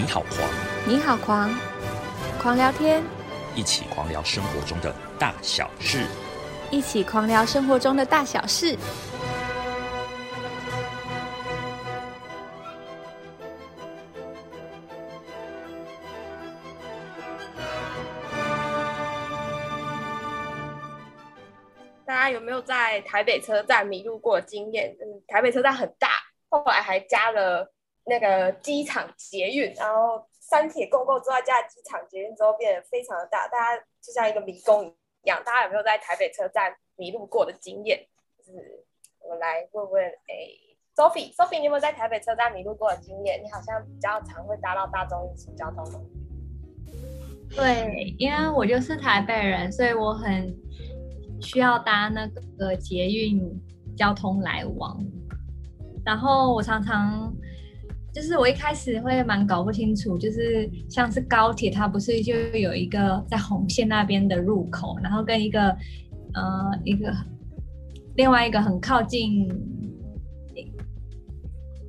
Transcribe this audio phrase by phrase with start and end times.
[0.00, 0.50] 你好狂，
[0.86, 1.54] 你好狂，
[2.40, 3.02] 狂聊天，
[3.54, 6.06] 一起狂聊生活中的大小事。
[6.70, 8.78] 一起狂聊生活中的大小事。
[22.06, 24.96] 大家有没有在台北车站迷路过的经验？
[24.98, 26.08] 嗯，台北车站很大，
[26.48, 27.70] 后来还加了
[28.04, 35.42] 那个机场捷运，然后三铁共构之外加机场捷运之后变得非常的大，大家就像一个迷宫一样。
[35.44, 38.06] 大家有没有在台北车站迷路过的经验？
[38.38, 38.84] 就是
[39.20, 40.34] 我们来问问，哎
[40.96, 43.40] ，Sophie，Sophie，你有没有在台北车站迷路过的经验？
[43.42, 45.84] 你好像比较常会搭到大众运输交通。
[47.54, 50.56] 对，因为我就是台北人，所以我很
[51.42, 52.26] 需要搭那
[52.58, 53.40] 个捷运
[53.96, 55.04] 交通来往。
[56.04, 57.32] 然后我常常
[58.12, 65.68] 就是我一开始会蛮搞不清楚，就是像是高铁，它不是就有一个在红线那边的入口，然后跟一个
[66.34, 67.14] 呃一个
[68.16, 69.48] 另外一个很靠近，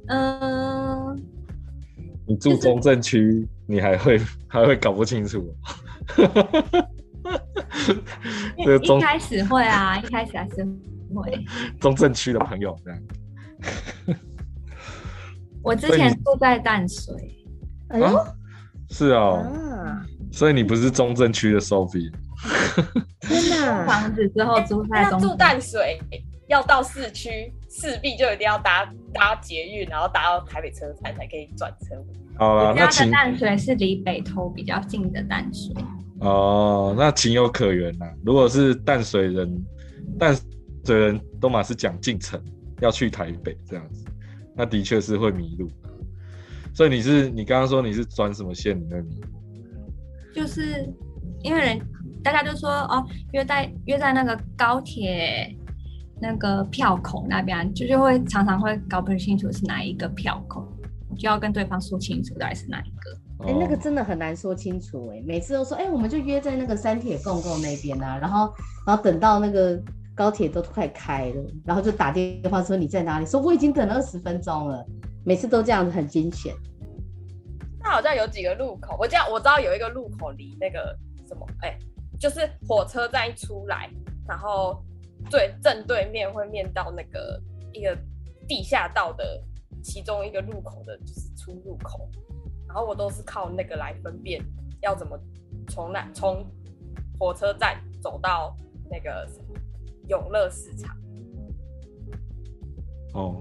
[0.08, 1.22] 嗯、
[2.28, 5.44] 你住中正区，你还会还会搞不清楚？
[8.58, 10.64] 一开始会啊，一开始还是
[11.14, 11.44] 会。
[11.80, 13.02] 中正区的朋友这样，
[15.64, 17.16] 我之前住在淡水，
[17.90, 18.34] 哎呦啊
[18.90, 22.12] 是哦，啊，所以你不是中正区的 Sophie，
[23.22, 23.86] 天哪！
[23.86, 26.02] 房子之后住在中那住淡水
[26.48, 31.96] 要到市区，势必就一定要搭搭捷运，然后搭到台北车站才可以转车。
[32.38, 35.74] 好啦，我家的那情淡水是离北投比较近的淡水。
[36.20, 38.06] 哦，那情有可原呐。
[38.26, 39.66] 如果是淡水人，
[40.20, 40.36] 淡
[40.84, 42.44] 水人都嘛是讲进城
[42.82, 44.04] 要去台北这样子，
[44.56, 45.70] 那的确是会迷路。
[46.74, 49.28] 所以你是你刚刚说你是转什么线你会迷路？
[50.34, 50.90] 就是
[51.44, 51.82] 因为人
[52.24, 55.54] 大家就说哦，约在约在那个高铁
[56.22, 60.66] 那个票口那边，就就会常常会搞不清楚是哪一个票口，
[61.18, 63.48] 就要跟对方说清楚到底是哪一个。
[63.48, 68.54] 哎、那个哦真的很难说清楚哎、每次都说哎、我们就约在那个三铁共构那边啊，然后
[68.86, 69.82] 然后等到那个
[70.22, 74.86] 高铁都快开了，然后就打电话说你在哪里，说我已经等了二十分钟了，
[75.26, 76.54] 每次都这样子很惊险。
[77.80, 80.96] 那好像有几个路口，我这样我知道有一个路口离那个
[81.28, 81.76] 什么，哎、
[82.20, 83.90] 就是火车站一出来，
[84.28, 84.86] 然后
[85.28, 87.42] 对正对面会面到那个
[87.74, 87.98] 一个
[88.48, 89.42] 地下道的
[89.82, 92.08] 其中一个路口的，就是出入口，
[92.68, 94.40] 然后我都是靠那个来分辨
[94.84, 95.20] 要怎么
[95.68, 96.46] 从那从
[97.18, 98.56] 火车站走到
[98.88, 99.28] 那个
[100.08, 100.96] 永乐市场。
[103.14, 103.40] 哦，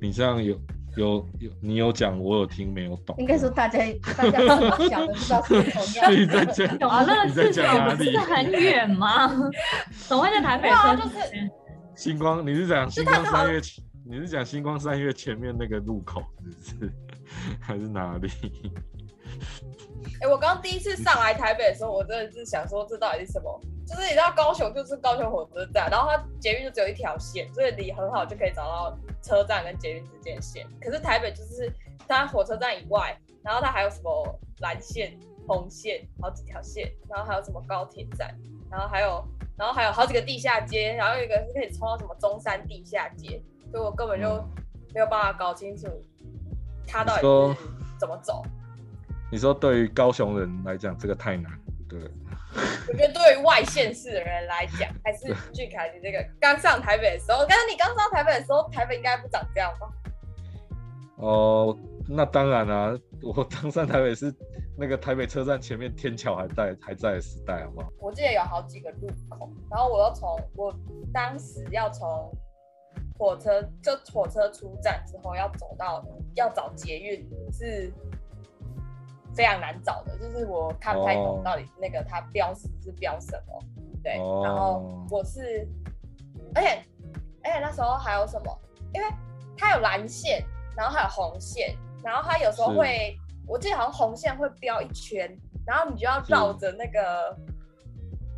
[0.00, 0.60] 你这样有
[0.96, 3.16] 有有，你有讲，我有听，没有懂。
[3.18, 3.78] 应该说大家
[4.16, 8.18] 大家怎么想的，不知道是同样你在讲永乐市场不是？
[8.18, 9.28] 很远吗？
[10.08, 11.16] 怎么会在台北对啊就是？
[11.96, 13.60] 星光，你是讲星光三月？
[14.04, 16.22] 你是讲星光三月前面那个路口，
[16.64, 16.92] 是不是？
[17.60, 18.28] 还是哪里？
[20.22, 23.60] 哎、我刚第一次上来台北的时候，我真的是想说，这到底是什么？
[23.86, 30.66] 就是你知道高雄就是高雄火车站，然后它捷运就只有一条线，所以你很好就可以找到车站跟捷运之间的线。
[30.80, 31.72] 可是台北就是
[32.06, 38.32] 它火车站以外，然后它还有什么蓝线、红线，好几条线，然后还有什么高铁站，
[38.70, 39.24] 然后还有
[39.56, 43.42] 然后还有好几个地下街，然后有一个是可以冲到什么中山地下街，
[43.72, 44.28] 所以我根本就
[44.94, 45.88] 没有办法搞清楚
[46.86, 47.60] 它到底是
[47.98, 48.42] 怎么走。
[49.30, 51.50] 你说对于高雄人来讲，这个太难，
[51.88, 52.00] 对。
[52.88, 59.88] 我觉得对于外县市的人来讲，还是俊凯你这个刚上台北的时候，刚刚你刚上台北的时候，台北应该不长这样吧？
[61.16, 64.34] 哦，那当然啦、我刚上台北是
[64.76, 67.88] 那个台北车站前面天桥还在还在的时代，好不好？
[68.00, 70.74] 我记得有好几个路口，然后我又从我
[71.12, 72.32] 当时要从
[73.16, 76.04] 火车就火车出站之后要走到
[76.34, 77.92] 要找捷运是
[79.34, 83.62] 非常难找的，就是我看不太懂哦到底那个它标识是标什么，
[84.02, 85.66] 对，哦然后我是，
[86.54, 86.82] 而且
[87.44, 88.58] 而且那时候还有什么？
[88.92, 89.08] 因为
[89.56, 90.44] 它有蓝线，
[90.76, 93.16] 然后还有红线，然后它有时候会，
[93.46, 95.30] 我记得好像红线会标一圈，
[95.66, 97.36] 然后你就要绕着那个，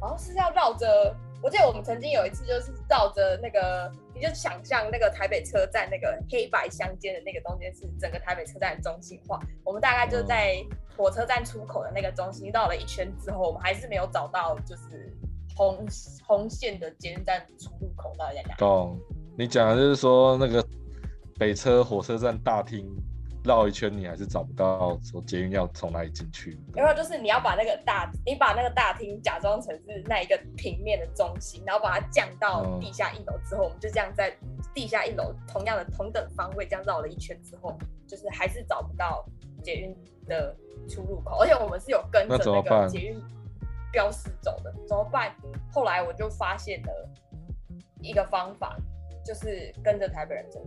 [0.01, 1.17] 好像是要绕着。
[1.43, 9.41] 我记得我们曾经有一次就是照着那个，你就想象那个台北车站那个黑白相间的那个中间是整个台北车站的中心化。
[9.65, 10.65] 我们大概就在
[10.97, 15.13] 火车站出口的那个中心绕了一圈之后，我们还是没有找到就是
[15.57, 15.85] 红
[16.25, 18.55] 红线的捷运站出入口到底在哪。
[18.55, 18.97] 懂？
[19.37, 20.65] 你讲的就是说那个
[21.39, 22.87] 北车火车站大厅
[23.45, 26.59] 绕一圈，你还是找不到说捷运要从哪里进去。
[26.75, 34.33] 然后就是你要把那个大，你把那个大厅假装成是那一个平面的中心，然后把它降到地下一楼之后，我们就这样在
[34.73, 39.25] 地下一楼同样的同等方位这样绕了一圈之后，就是还是找不到
[39.63, 39.97] 捷运
[40.27, 40.55] 的
[40.89, 43.21] 出入口，而且我们是有跟着那个捷运
[43.91, 45.35] 标识走的，怎么办？
[45.73, 47.09] 后来我就发现了
[48.01, 48.77] 一个方法，
[49.25, 50.65] 就是跟着台北人走。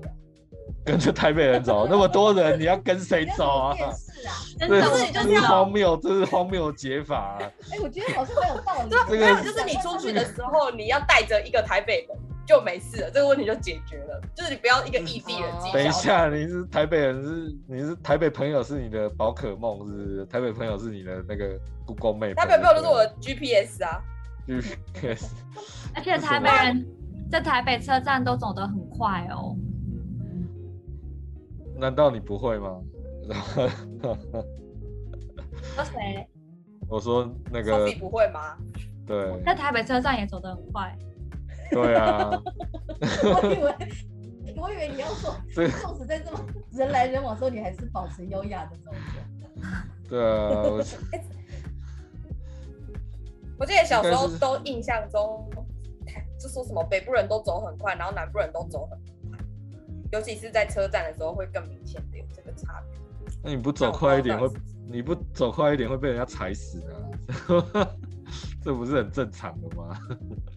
[0.86, 3.76] 跟着台北人走，那么多人，你要跟谁走啊？
[4.58, 7.38] 这是这是荒谬，这是荒谬解法。
[7.40, 8.90] 哎，我觉得好像很有道理。
[9.10, 12.18] 这个就是你出去的时候，你要带着一个台北人
[12.48, 14.22] 就没事了，这个问题就解决了。
[14.36, 15.52] 就是你不要一个异地人。
[15.74, 20.26] 等一下，你是台北人，是你是台北朋友是你的宝可梦，是不是？
[20.26, 22.34] 台北朋友是你的那个故宫妹。
[22.34, 24.02] 台北朋友都是我的 GPS 啊。
[24.48, 25.34] GPS。
[25.96, 26.86] 而且台北人
[27.32, 29.56] 在台北车站都走得很快哦。
[31.78, 32.82] 难道你不会吗？
[35.76, 36.28] 说谁？
[36.88, 37.86] 我说那个。
[37.86, 38.58] 你不会吗？
[39.06, 39.42] 对。
[39.44, 40.98] 在台北车站也走得很快。
[41.72, 42.30] 对啊。
[43.00, 43.74] 我以为，
[44.56, 46.40] 我以为你要说，纵使在这么
[46.72, 48.98] 人来人往的时候，你还是保持优雅的走着。
[50.08, 50.62] 对啊。
[53.58, 55.50] 我记得小时候都印象中，
[56.40, 59.00] 就说什么北部人都走很快，然后南部人都走很。
[60.16, 63.02] 尤其是在车站的时候，会更明显的有这个差别。
[63.44, 64.50] 那你不走快一点会，
[64.90, 67.86] 你不走快一点会被人家踩死啊！
[68.64, 70.00] 这不是很正常的吗？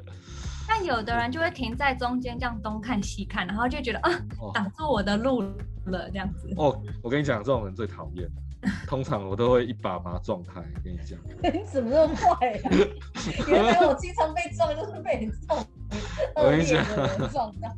[0.68, 4.10] 但有的人就会停在中间，这样东看西看，然后就觉得啊，
[4.54, 5.42] 挡住我的路
[5.86, 6.54] 了，这样子。
[6.56, 8.30] 哦，我跟你讲，这种人最讨厌。
[8.88, 10.60] 通常我都会一把把他撞开。
[10.84, 11.18] 跟你讲，
[11.52, 12.70] 你怎么那么坏呀？
[13.48, 15.64] 原来我经常被撞，就是被你撞，
[16.36, 16.84] 我跟你讲，
[17.32, 17.68] 撞到。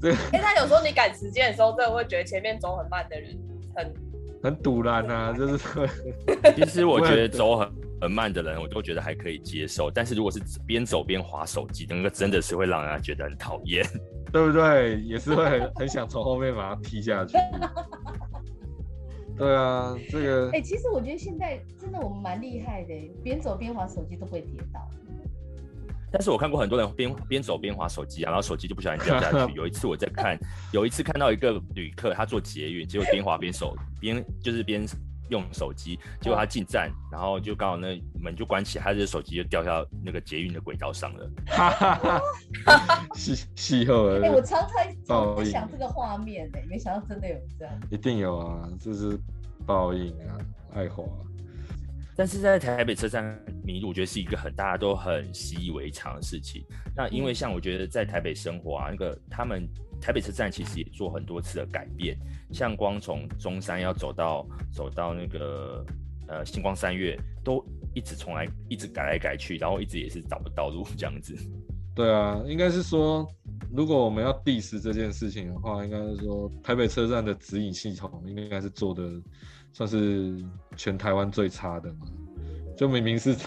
[0.00, 3.38] 对， 因为他有时候你赶时间的时候，真的会觉得前面走很慢的人
[3.74, 3.94] 很
[4.42, 5.88] 很堵然啊，就是会。
[6.54, 7.72] 其实我觉得走很
[8.02, 9.90] 很慢的人，我都觉得还可以接受。
[9.90, 13.84] 但是如果是边走边划手机，那个真的是会让人家觉得很讨厌，
[14.32, 15.00] 对不对？
[15.00, 17.38] 也是会很很想从后面把他踢下去。
[19.36, 20.50] 对啊，这个。
[20.52, 24.88] 哎，其实我觉得现在真的我们蛮厉害的，边走边划手机都不会跌倒。
[26.10, 29.52] 但是我看过很多人边边走边滑手机啊，然后手机就不小心掉下去。
[29.54, 30.38] 有一次我在看，
[30.72, 34.86] 有一次看到一个旅客，他坐捷运，结果边滑边手边就是边
[35.28, 41.30] 用手机，结果他进站，然后就刚好那门就关起，他的手机就掉下那个捷运的轨道上了。
[41.46, 42.22] 哈哈哈
[43.14, 47.74] 气气候哎，我常常在想这个画面呢，没想到真的有这样。
[47.90, 49.18] 一定有啊，这是
[49.66, 50.38] 报应啊，
[50.72, 51.02] 爱华。
[52.16, 56.64] 但是在台北车站迷路，我觉得是一个很大家都很习以为常的事情。
[56.96, 59.68] 那因为像我觉得在台北生活啊，那个他们
[60.00, 62.16] 台北车站其实也做很多次的改变，
[62.52, 65.84] 像光从中山要走到走到那个
[66.28, 67.62] 呃星光三月，都
[67.94, 71.36] 一直从来一直改来改去，然后一直也是找不到路这样子。
[71.94, 73.26] 对啊，应该是说，
[73.70, 79.02] 如果我们要 diss 这件事情的话，应该是说台北车站的指引系统应该是做的。
[79.76, 80.34] 算是
[80.74, 82.06] 全台湾最差的嘛？
[82.78, 83.40] 就明明是 是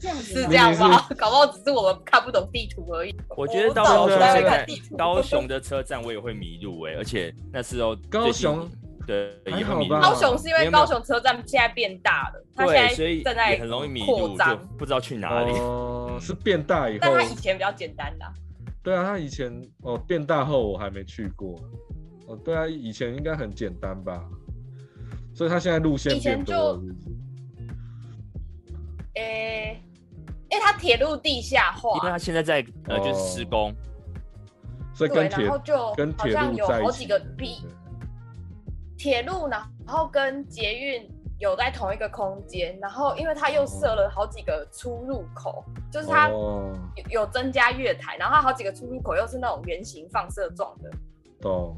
[0.00, 1.06] 这样是这样吧？
[1.18, 3.14] 搞不好只是我们看不懂地图而已。
[3.36, 4.66] 我觉得到高雄现在
[4.96, 8.66] 高雄的车站我也会迷路哎，而且那时候高雄
[9.06, 10.00] 对也会迷路。
[10.00, 15.52] 高雄是因为高雄车站现在变大了，对，所以正在很容易迷路，就不知道去哪里。
[15.58, 18.24] 哦，是变大以后，但它以前比较简单的。
[18.82, 19.52] 对啊，它以前
[19.82, 21.60] 哦变大后我还没去过。
[22.28, 24.22] 哦，对啊，以前应该很简单吧？
[25.34, 26.80] 所以他现在路线变多了，
[29.14, 29.82] 诶，
[30.50, 33.74] 因为他铁路地下化，因为他现在在呃就是施工，
[34.94, 37.66] 所以跟铁就跟铁路有好几个 B
[38.98, 46.76] 铁路呢，然后跟捷运有在同一个空间，然后因为他又设了好几个出入口，就是他有
[47.08, 50.90] 有增加月台，然后他好几个出入口又是那种圆形放射状的，
[51.40, 51.74] 懂？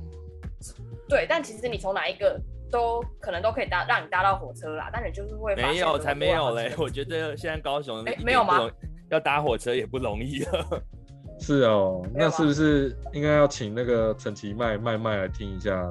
[1.08, 2.40] 对，但其实你从哪一个？
[2.74, 6.74] 都可能都可以搭，让你搭到火车啦，但你就是会没有才没有嘞。
[6.76, 8.68] 我觉得现在高雄没有吗？
[9.10, 10.82] 要搭火车也不容易了。
[11.38, 15.88] 是哦，那是不是应该要请那个陈其麦麦麦来听一下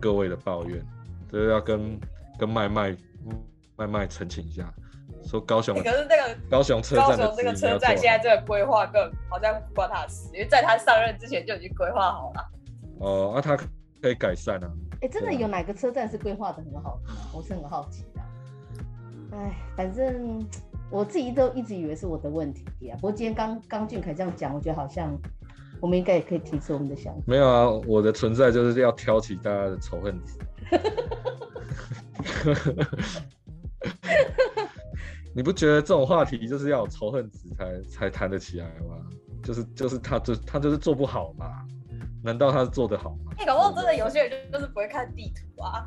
[0.00, 0.84] 各位的抱怨？
[1.30, 2.00] 就是要跟
[2.36, 2.96] 跟麦麦
[3.76, 4.68] 麦麦澄清一下，
[5.24, 12.50] 说高雄可是这个高雄车站这个车站现在这个规划更好像不关他的事，因为在他上任之前就已经规划好了。
[12.98, 13.56] 哦，那他
[14.02, 14.68] 可以改善啊。
[15.02, 17.18] 哎，真的有哪个车站是规划的很好的吗？
[17.34, 18.20] 我是很好奇的。
[19.36, 20.44] 哎，反正
[20.90, 22.96] 我自己都一直以为是我的问题啊。
[22.96, 25.16] 不过今天刚刚俊凯这样讲，我觉得好像
[25.80, 27.20] 我们应该也可以提出我们的想法。
[27.26, 30.38] 没有啊，我的存在就是要挑起大家的仇恨值。
[35.34, 38.96] 你不觉得这种话题就是要有仇恨值才才谈得起来吗？
[39.42, 41.62] 就是就是他就他就是做不好嘛？
[42.26, 43.32] 难道他是做得好吗？
[43.38, 45.86] 哎、搞不好真的有些人就就是不会看地图啊。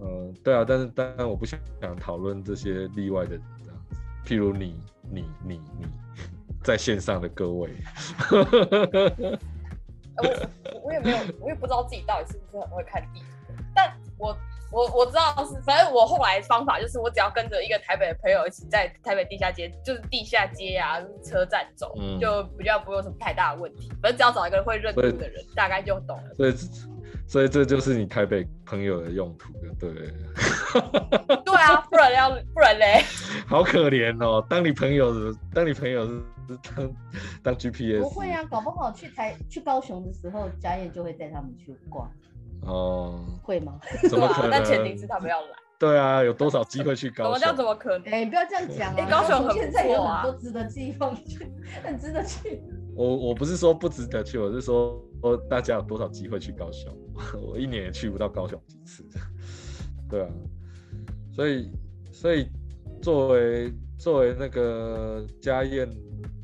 [0.00, 5.86] 呃，对啊，但是当然我不想想讨论这些例外的这样子，譬如你你你你
[6.64, 7.70] 在线上的各位，
[10.16, 14.36] 呃我我也没有，我也不知道自己到底是不是很会看地图，但我
[14.72, 23.88] 我我知道是，反正我后来方法就是，我只要跟着一个台北的朋友一起在台北地下街，就是地下街啊，就是车站走，嗯就比较不会有什么太大的问题。
[24.02, 26.34] 反正只要找一个会认路的人，大概就懂了。
[26.36, 26.54] 所以
[27.28, 30.00] 所以这就是你台北朋友的用途的，对了。
[31.44, 33.02] 对啊，不然要不然嘞，
[33.48, 34.44] 好可怜哦！
[34.48, 36.14] 当你朋友，当你朋友是
[36.48, 36.94] 是当
[37.42, 42.10] 当 GPS，不会啊，搞不好去台去高雄的时候，家燕就会带他们去逛，
[42.66, 43.78] 哦，会吗？
[44.08, 44.50] 怎么可能？
[44.50, 45.48] 对啊但前提是他们要来。
[45.78, 47.54] 对啊，有多少机会去高怎么这样？
[47.56, 47.72] 怎雄？
[47.72, 48.12] 么可能？
[48.12, 48.96] 哎、不要这样讲啊！
[48.98, 51.46] 哎高雄很不现在有错啊很多值得寄放去，
[51.84, 52.62] 很值得去。
[52.94, 56.90] 我我不是说不值得去，我是说说大家有多少机会去高雄？
[57.46, 59.04] 我一年也去不到高雄几次，
[60.08, 60.28] 对啊，
[61.34, 61.70] 所以
[62.10, 62.48] 所以
[63.02, 65.86] 作为作为那个家燕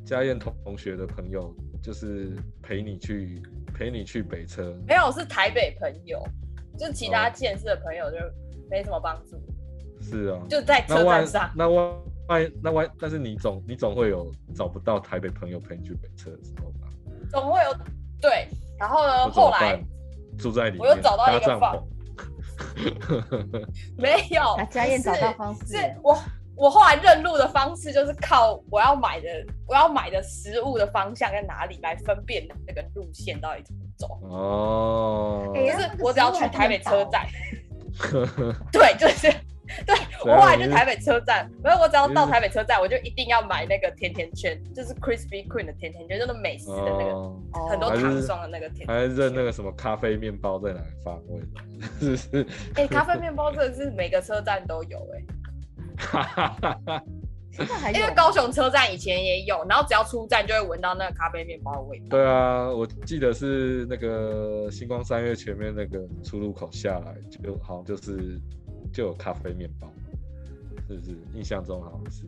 [0.04, 3.40] 家燕同学的朋友，就是陪你去
[3.82, 6.24] 陪你去北车，没有，是台北朋友，
[6.78, 8.16] 就是其他哦县市的朋友就
[8.70, 9.36] 没什么帮助，
[10.00, 11.50] 是啊，就在车站上。
[11.56, 11.92] 那万
[12.28, 16.86] 万那万，但是你总你总会有找不到台北朋友陪你去北车的时候吧？
[17.28, 17.74] 总会有
[18.20, 18.46] 对，
[18.78, 19.82] 然后呢，后来
[20.38, 21.84] 住在里面，我又找到一个房
[22.78, 23.66] 篷，
[23.98, 26.16] 没有啊，家燕找到方式是我
[26.56, 29.28] 我后来认路的方式就是靠我要买的
[29.66, 37.26] 我要买的食物的方向在哪里来分辨那个路线到底怎么走，哦，就是我只要去台北车站，
[38.12, 39.32] 哦 对，就是。
[39.86, 49.16] 对我后来去台北车站，然后我只要到台北车站，我就一定要买那个甜甜圈，就是 Krispy Kreme 的甜甜圈，就是美食的那个很多糖霜的那个甜还甜圈。
[49.16, 51.40] 认那个什么咖啡面包在哪里发位，
[52.00, 52.46] 是是？
[52.74, 55.22] 哎、咖啡面包真的是每个车站都有哎、
[57.52, 62.06] 现在还有因为高雄车站以前也有，然后只要出站就会闻到那个咖啡面包的味道。
[62.08, 68.40] 对啊，我记得是那个星光三月前面那个出入口下来，就好像就是
[68.90, 69.86] 就有咖啡面包，
[70.88, 71.14] 是不是？
[71.34, 72.24] 印象中好像是。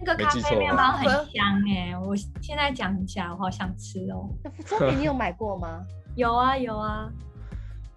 [0.00, 4.28] 那个咖啡面包啊很香哎、我现在讲一下，我好想吃哦。
[4.66, 5.84] 聪明，你有买过吗？
[6.16, 7.08] 有啊有啊，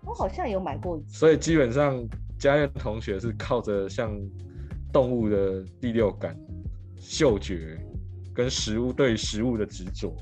[0.06, 1.18] 我好像有买过一次。
[1.18, 1.98] 所以基本上
[2.38, 4.17] 家燕同学是靠着像
[4.91, 6.38] 动物的第六感、
[6.96, 7.77] 嗅觉
[8.34, 10.15] 跟食物对食物的执着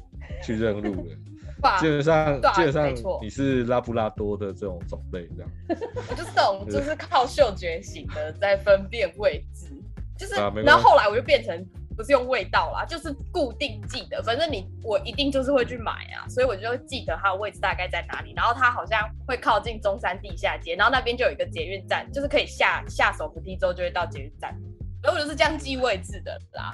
[0.44, 1.16] 去认路的。
[1.80, 5.52] 基本上，基本上你是拉布拉多的这种种类，这样。
[5.96, 9.68] 我 就是这种，就是靠嗅觉型的在分辨位置，
[10.16, 24.54] 就是，然后后来我就变成不是用味道啦，就是固定记得，反正你我一定就是会去买啊，所以我就会记得它的位置大概在哪里，然后它好像会靠近中山地下街，然后那边就有一个捷运站，就是可以下下手扶梯之后就会到捷运站，
[25.02, 26.74] 然后我就是这样记位置的啦，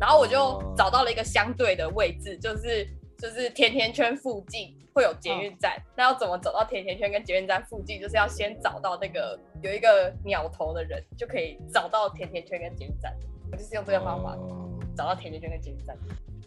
[0.00, 2.86] 然后我就哦找到了一个相对的位置，就是
[3.18, 8.00] 就是甜甜圈附近会有捷运站，那要怎么走到甜甜圈跟捷运站附近？
[8.00, 13.12] 就是要先找到那个有一个鸟头的人，就可以找到甜甜圈跟捷运站。
[13.54, 15.96] 我就是用这个方法、哦找到甜甜圈跟捷运站。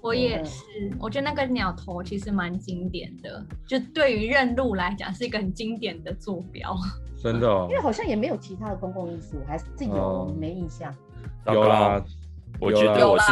[0.01, 0.63] 我也是。
[1.01, 6.73] 我觉得那个鸟头其实蛮经典的，就对于认路来讲是一个很经典的坐标。
[7.21, 10.93] 真的、哦因为好像也没有其他的公共艺术，还是有、哦没印象。
[11.45, 12.01] 有啦，
[12.59, 13.31] 我觉得我是，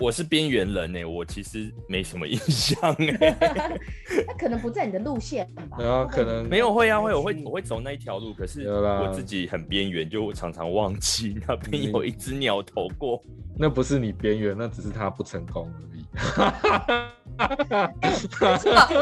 [0.00, 3.36] 我是边缘人呢、我其实没什么印象哎、
[4.26, 5.76] 那可能不在你的路线吧？
[5.78, 13.22] 对啊可能没有会啊会，我会我会走那一条路，可是我自己很边缘，就常常忘记那边有一只鸟头过。
[13.56, 16.04] 那不是你边缘，那只是他不成功而已。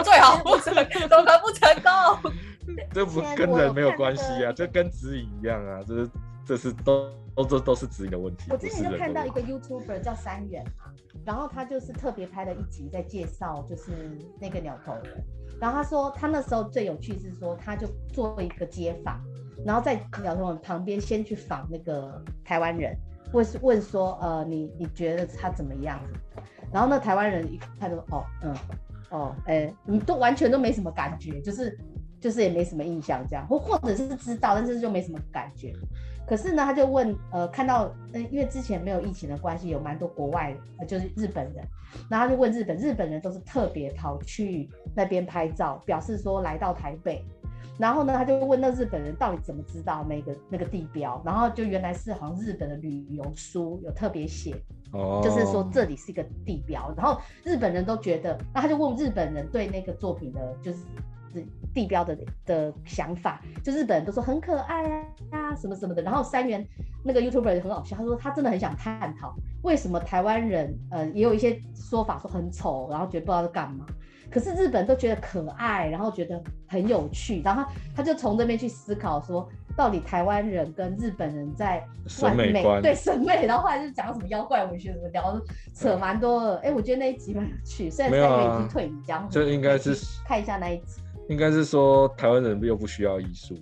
[0.05, 2.33] 最好 不成，怎么可能不成功？
[2.93, 6.11] 这不跟人没有看关系啊，那个这跟指引一样啊，这是
[6.47, 8.51] 这是都都这都是指引的问题。
[8.51, 10.93] 我之前就看到一个 YouTuber 叫三元嘛，
[11.25, 13.93] 然后他就是特别拍了一集在介绍就是
[14.41, 15.25] 那个鸟头人，
[15.61, 19.21] 然后他说他那时候最有趣是说他就做一个街访，
[19.65, 22.97] 然后在鸟头人旁边先去访那个台湾人，
[23.33, 25.99] 问问说呃你你觉得他怎么样
[26.73, 28.55] 然后那台湾人一看就哦嗯
[29.11, 31.79] 哦哎、你都完全都没什么感觉，就是
[32.19, 35.71] 就是也没什么印象这样，或或者是知道，但是就没什么感觉。
[36.27, 41.65] 可是呢，他就问，呃，看到，嗯，因为之前没有疫情的关系，有蛮多国外，就是日本人，
[42.09, 47.25] 然后他就问日本，日本人都是特别跑去那边拍照，表示说来到台北。
[47.79, 54.55] 然后呢，他就问那日本人到底怎么知道那个那个地标，然后就原来是好像日本的旅游书有特别写，
[54.93, 60.81] 哦，就是说这里是一个地标，然后日本人都觉得，那他就问日本人对那个作品的，就是
[61.75, 64.85] 地标的的想法，就日本人都说很可爱
[65.31, 66.03] 啊，什么什么的。
[66.03, 66.67] 然后三元
[67.05, 73.87] 那个 YouTuber 也很好笑，他说他真的很想探讨为什么台湾人，呃，也有一些说法说很丑，然后觉得不知道在干嘛。
[74.31, 85.39] 可是日本都觉得可爱，然后觉得很有趣，然后他就从这边去思考说，到底台湾人跟日本人在审美观对审美，然后后来就讲什么妖怪文学什么聊，
[85.75, 86.57] 扯蛮多的。
[86.61, 89.95] 哎，我觉得那一集蛮有趣，虽然三元已经退隐，这样就应该是
[90.27, 91.03] 看一下那一集。
[91.29, 93.55] 应该是说台湾人又不需要艺术，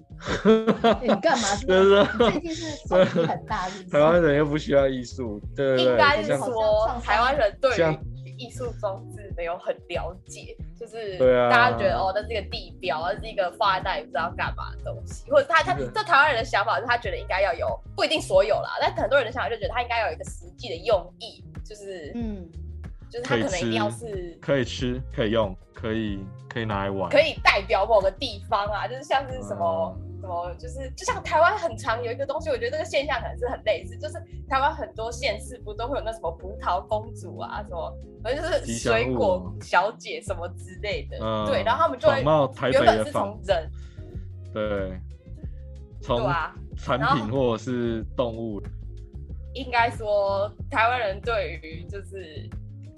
[1.03, 1.55] 你干嘛？
[1.67, 7.99] 就是最近是冲击很大，台湾人又不需要艺术，对对对，应该是说台湾人对于
[8.39, 11.19] 艺术装置没有很了解，就是
[11.51, 22.49] 大家觉得哦，那是一个地标，那是一个放在那里不知道干嘛的东西，或者他他这台湾人的想法是他觉得应该要有，不一定所有啦，但很多人的想法就觉得他应该要有一个实际的用意，就是嗯，
[23.11, 30.07] 就是他可能一定要是可以吃，可以用，可以可以拿来玩，可以代表某个地方啊，就是像是什么、嗯。
[30.21, 37.91] 什么，就是就像台湾很常有一个东西，我觉得这个现象可能是很类似，就是台湾很多县市不都会有那什么葡萄公主啊，什么
[38.23, 43.71] 反正就是水果小姐什么之类的，嗯对，然后他们就原本是从人，
[44.53, 45.01] 对，
[46.03, 48.63] 从对啊，产品或者是动物，
[49.55, 52.47] 应该说台湾人对于就是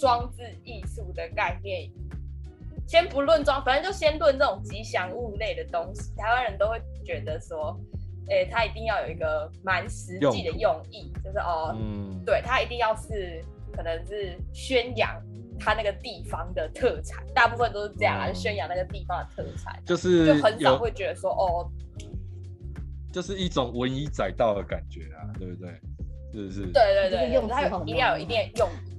[0.02, 1.88] 装置艺术的概念，
[2.88, 7.78] 先不论装，反正就先论这种吉祥物类的东西，台湾人都会觉得说，
[8.28, 13.40] 诶、它一定要有一个蛮实际的用意，就是哦，嗯，对，它一定要是
[13.73, 15.23] 可能是宣扬
[15.56, 21.71] 它那个地方的特产，大部分都是这样啊，嗯宣扬那个地方的特产，就是就很少有会觉得说，哦，
[23.12, 25.71] 就是一种文以载道的感觉啊，对不对？
[26.32, 26.60] 是不是？
[26.73, 28.93] 对对对用它词很有一定要有一定的用意。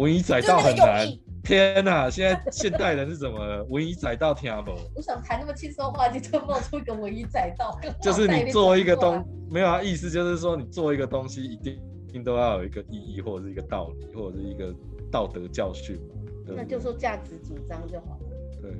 [0.00, 1.06] 文以载道很难。
[1.42, 4.72] 天哪、现在 现代人是怎么了文以载道听不？
[4.94, 14.74] 我想谈那么轻松的话题，就冒出一个文艺载道， 就是你做一个东，没有啊，意思就是说你做一个东西一定一定都要有一个意义或者是一个道理或者是一个
[15.10, 16.14] 道德教训嘛，
[16.46, 16.56] 对对？
[16.56, 18.26] 那就说价值主张就好了。
[18.62, 18.70] 对。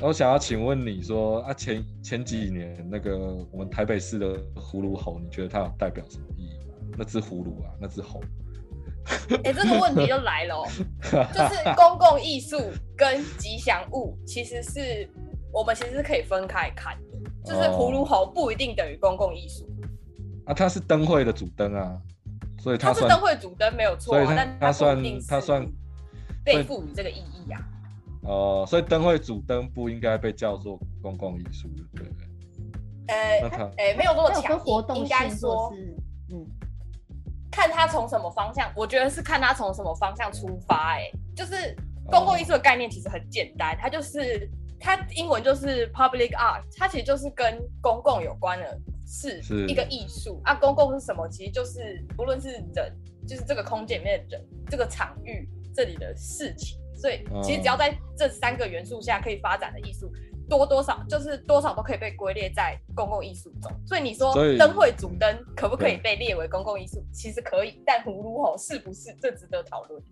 [0.00, 3.16] 我想要请问你说啊，前前几年那个
[3.52, 6.74] 我们台北市的葫芦猴，你觉得它有代表什么意义吗？
[6.96, 8.20] 那只葫芦啊，那只猴，
[9.44, 10.66] 哎、这个问题就来了哦、
[11.32, 12.58] 就是公共艺术
[12.96, 15.08] 跟吉祥物其实是
[15.52, 19.66] 我们其实是可以分开看的，就是葫芦猴不一定等于公共艺术，
[20.46, 21.98] 啊，它是灯会的主灯啊，
[22.58, 25.66] 所以它是灯会主灯没有错、啊，所以它但它算它算
[26.44, 27.60] 被赋予这个意义啊。
[28.22, 32.26] 哦，所以灯会主灯不应该被叫做公共艺术，对不对？
[33.06, 33.14] 呃
[33.76, 35.94] 哎、没有那么强跟活动，应该说是
[36.32, 36.46] 嗯，
[37.54, 41.72] 看他从什么方向，我觉得是看他从什么方向出发、哎，就是
[42.10, 50.52] 公共艺术的概念其实很简单，它就是它英文就是 public art，它其实就是跟公共有关的事是一个艺术啊。
[50.52, 51.28] 公共是什么？
[51.28, 52.92] 其实就是不论是人，
[53.24, 60.12] 就是这个空间里面的人，这个场域这里的事情，所以其实只要在这三个元素下可以发展的艺术。
[60.58, 67.04] 多多少就是多少都可以被归列在公共艺术中，所以你说灯会主灯可不可以被列为公共艺术？
[67.12, 70.02] 其实可以，但葫芦猴是不是这值得讨论？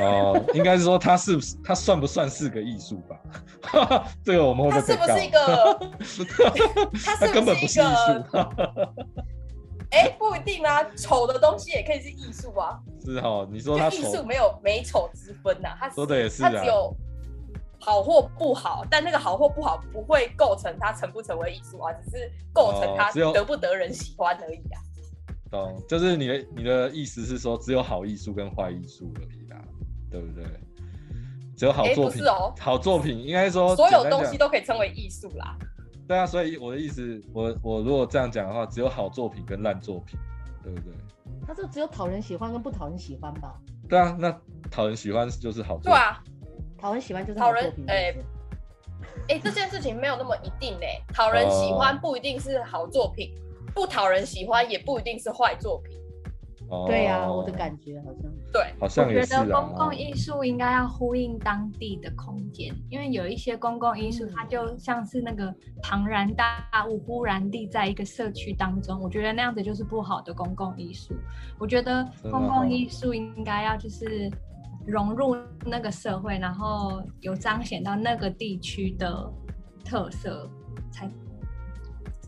[0.00, 4.02] 哦，应该是说它是不是它算不算是个艺术吧？
[4.24, 5.78] 这个我们会 它是不是一个？
[7.04, 7.84] 它它是根本不是艺？
[7.84, 7.88] 术，
[9.92, 12.80] 哎，不一定啊，丑的东西也可以是艺术啊。
[13.04, 13.46] 是哦？
[13.48, 16.92] 你说艺术没有美丑之分呐、它说的也是啊它只有
[17.86, 24.82] 好或不好，但那个好或不好不会构成它成不成为艺术啊，只是构成它得不得人喜欢而已啊。
[25.52, 25.80] 懂？
[25.88, 29.62] 就是你的你的意思是说，只有好艺术跟坏艺术而已啦，
[30.10, 30.44] 对不对？
[31.56, 35.56] 只有好诶作品，不是哦好作品应该说所有东西都可以称为艺术啦。
[36.08, 40.18] 对啊，所以我的意思，我我如果这样讲的话，只有好作品跟烂作品，
[40.64, 40.92] 对不对？
[41.46, 43.54] 他说只有讨人喜欢跟不讨人喜欢吧？
[43.88, 44.36] 对啊，那
[44.72, 45.92] 讨人喜欢就是好作品。
[45.92, 46.20] 对啊，
[46.78, 47.72] 讨人喜欢就是讨人。
[47.88, 48.14] 哎
[49.28, 53.34] 哎、这件事情没有那么一定嘞、讨人喜欢哦不一定是好作品，
[53.74, 55.96] 不讨人喜欢也不一定是坏作品。
[56.68, 59.44] 哦对呀、我的感觉好像对，好像也觉是啊。
[59.44, 71.14] 得公共哦艺术应该要呼应当地的空间，因为有一些公共艺术，它就像是那个庞然大物忽然地在一个社区当中，我觉得那样子就是不好的公共艺术。
[71.56, 74.28] 我觉得公共哦艺术应该要就是
[74.86, 79.32] 融入那个社会，然后有彰显到那个地区的
[79.84, 80.48] 特色，
[80.90, 81.10] 才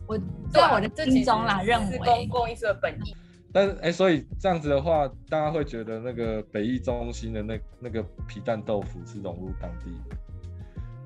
[0.07, 0.17] 我
[0.51, 3.15] 在我的这其实心中啦，认是公共艺术的本意。
[3.51, 10.15] 但是哎、所以这样子的话，大家会觉得那个北艺中心的那那个皮蛋豆腐是融入当地的。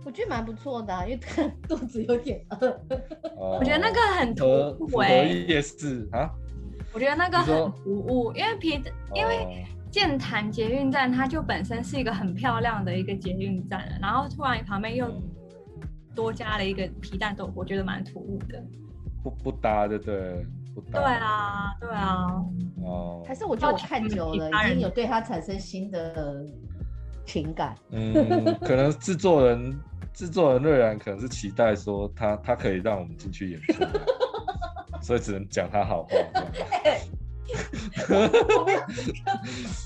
[0.04, 1.20] 我觉得蛮不错的、啊，因为
[1.70, 2.70] 肚子有点饿。
[3.38, 6.30] 哦我觉得那个很突和兀福和哎、夜市啊，
[6.92, 8.82] 我觉得那个很突兀，因为皮，
[9.14, 9.50] 因为哦
[9.94, 15.22] 剑潭捷运站它就本身是一个很漂亮的一个捷运站了，然后突然旁边又嗯
[16.16, 18.60] 多加了一个皮蛋豆腐，我觉得蛮突兀的。
[19.24, 20.46] 不不搭，对不对？
[20.74, 21.00] 不搭。
[21.00, 21.14] 对。
[21.14, 22.26] 啊，对啊，
[22.84, 26.44] 哦还，是我觉得我看久了，其他人已经有对他产生新的
[27.24, 27.76] 情感。
[27.92, 28.14] 嗯，
[28.62, 29.80] 可能制作人
[30.12, 33.84] 制作人瑞然可能是期待说他他可以让我们进去演出，
[35.04, 36.10] 所以只能讲他好话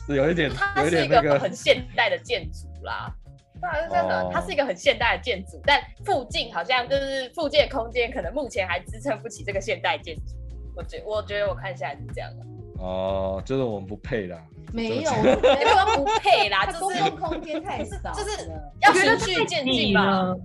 [0.16, 3.14] 有一点它是一个点那个很现代的建筑啦。
[3.60, 10.36] 当然是真的哦，它是一个很现代的建筑，但附近好像就是附近的空间，可能目前还支撑不起这个现代建筑。
[10.76, 12.46] 我觉我觉得我看下来是这样的，
[12.84, 14.40] 哦，就是我们不配啦。
[14.74, 18.48] 没有， 也不说不配啦，就是共空间太少， 就是
[18.82, 20.36] 要循序太渐进吧。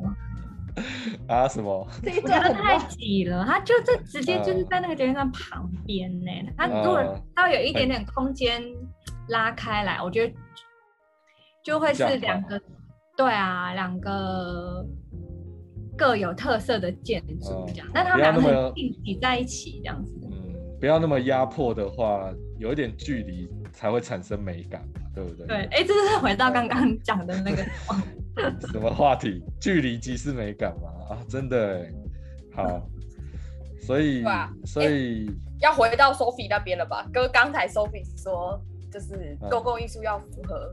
[1.29, 1.87] 啊什么？
[2.03, 2.89] 这一我觉得太段很乱。
[2.89, 6.31] 挤了，它就这直接就是嗯在那个捷运站旁边呢。
[6.57, 8.63] 它如果嗯稍微有一点点空间
[9.29, 10.35] 拉开来，我觉得
[11.65, 12.61] 就会是两个，
[13.17, 14.85] 对啊，两个
[15.97, 20.13] 各有特色的建筑这样，嗯但他们两个不要那么很挤在一起这样子。
[20.25, 25.47] 嗯，不要那么压迫的话，有一点距离才会产生美感嘛，对不对？
[25.47, 27.65] 对，哎，这是回到刚刚讲的那个，
[28.69, 29.43] 什么话题？
[29.61, 31.15] 距离即是美感嘛？
[31.15, 31.93] 啊，真的哎，
[32.55, 32.89] 好，
[33.81, 35.31] 所以啊所以
[35.61, 37.09] 要回到 Sophie 那边了吧？
[37.13, 40.73] 跟刚才 Sophie 说，就是嗯公共艺术要符合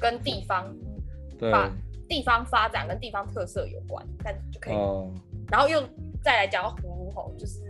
[0.00, 0.74] 跟地方
[1.38, 1.70] 对，发
[2.08, 4.74] 地方发展跟地方特色有关，但就可以。
[4.74, 5.12] 哦，
[5.50, 5.82] 然后又
[6.22, 7.60] 再来讲到葫芦猴，就是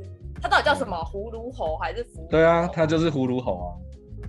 [0.40, 0.96] 它到底叫什么？
[1.12, 2.28] 葫芦猴还是葫芦？
[2.30, 3.68] 对啊，它就是葫芦猴啊，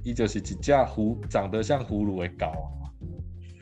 [0.03, 2.91] 一就是几架葫长得像葫芦的狗啊。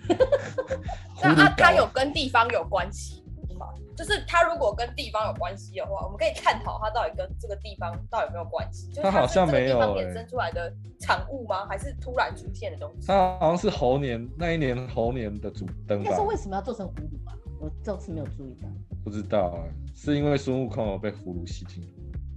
[1.23, 3.23] 那啊，它有跟地方有关系
[3.57, 3.67] 吗？
[3.95, 8.87] 就是它如果跟地方有关系的话，我们可以探讨它到底跟这个地方到底有没有关系。
[8.87, 11.67] 就是它好像没有欸衍生出来的产物吗？
[11.67, 13.07] 还是突然出现的东西？
[13.07, 16.15] 它好像是猴年那一年猴年的主灯吧但？
[16.15, 17.37] 是为什么要做成葫芦啊？
[17.59, 18.67] 我这次没有注意到。
[19.03, 21.83] 不知道啊，是因为孙悟空有被葫芦吸进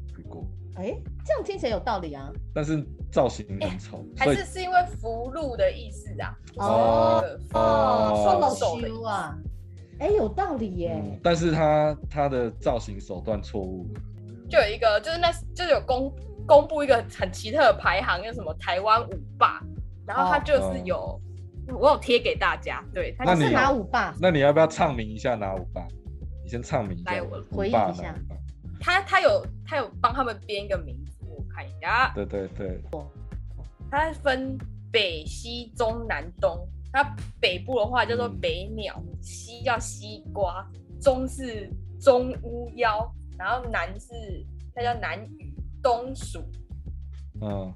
[0.06, 2.30] 去过，哎，这样听起来有道理啊。
[2.52, 6.36] 但是造型很丑，还是是因为福禄的意思啊？
[6.56, 9.38] 哦哦哦，双双手的意思修啊，
[10.00, 11.00] 哎，有道理耶。
[11.02, 14.00] 嗯，但是他他的造型手段错误了，
[14.48, 16.12] 就有一个，就是那就有公
[16.46, 19.62] 公布一个很奇特的排行，叫什么台湾五霸，
[20.06, 21.20] 然后他就是有，
[21.68, 24.14] 我有贴给大家，对，它那你就是是哪五霸？
[24.20, 25.86] 那你要不要唱名一下哪五霸？
[26.42, 28.14] 你先唱名一下来我回忆一下？
[28.84, 32.78] 他他有他有帮他们编一个名字，我看一下，对对对，
[33.90, 34.58] 它分
[34.92, 36.68] 北西中南东。
[36.92, 37.02] 它
[37.40, 40.64] 北部的话叫做嗯北鸟，西叫西瓜，
[41.00, 41.68] 中是
[41.98, 44.12] 中乌妖，然后南是
[44.74, 46.44] 它叫南雨，东属。
[47.40, 47.72] 嗯，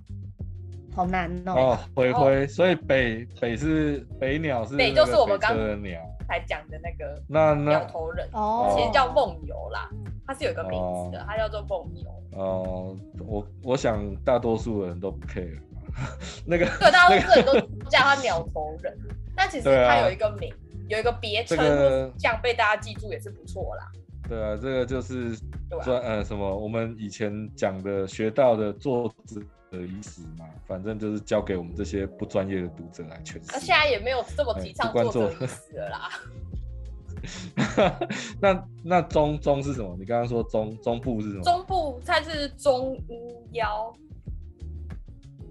[0.95, 1.53] 好难哦。
[1.53, 9.89] 哦，灰灰，所以北北是北鸟是北那个就是我们刚北车的鸟，才讲的那个那鸟那头人，哦，其实叫梦游啦，
[10.27, 12.39] 它是有一个名字的哦，它叫做梦游。
[12.39, 15.59] 哦，我我想大多数人都不 care
[16.47, 17.55] 那个对，大多数人都
[17.89, 18.97] 叫它鸟头人，
[19.35, 20.53] 但其实对啊它有一个名，
[20.89, 23.91] 有一个别称，这个这样被大家记住也是不错啦。
[24.29, 25.35] 对啊，这个就是
[25.83, 33.41] 专呃什么我们以前讲的学到的作者的意思嘛，反正就是交给我们这些不专业的读者来诠释。
[33.49, 36.11] 那现在也没有这么提倡作者作意思了啦。
[38.41, 39.97] 那那中中是什么？
[39.99, 41.43] 你刚刚说中中部是什么？
[41.43, 43.93] 中部它是中乌妖，